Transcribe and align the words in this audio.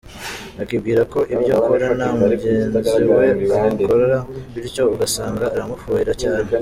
Akibwira 0.61 1.01
ko 1.11 1.19
ibyo 1.33 1.51
akora 1.59 1.87
na 1.99 2.07
mugenzi 2.19 2.77
we 3.15 3.27
abikora, 3.65 4.17
bityo 4.53 4.83
ugasanga 4.93 5.45
aramufuhira 5.55 6.13
cyane. 6.21 6.47